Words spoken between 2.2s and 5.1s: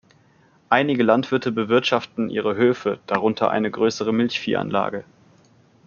ihre Höfe, darunter eine größere Milchviehanlage.